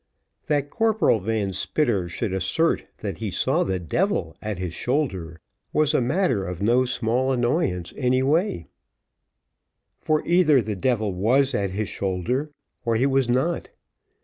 That 0.47 0.71
Corporal 0.71 1.19
Van 1.19 1.53
Spitter 1.53 2.09
should 2.09 2.33
assert 2.33 2.87
that 3.01 3.19
he 3.19 3.29
saw 3.29 3.63
the 3.63 3.79
devil 3.79 4.35
at 4.41 4.57
his 4.57 4.73
shoulder, 4.73 5.39
was 5.73 5.93
a 5.93 6.01
matter 6.01 6.43
of 6.43 6.59
no 6.59 6.85
small 6.85 7.31
annoyance 7.31 7.93
any 7.95 8.23
way; 8.23 8.65
for 9.99 10.25
either 10.25 10.59
the 10.59 10.75
devil 10.75 11.13
was 11.13 11.53
at 11.53 11.69
his 11.69 11.87
shoulder 11.87 12.49
or 12.83 12.95
he 12.95 13.05
was 13.05 13.29
not. 13.29 13.69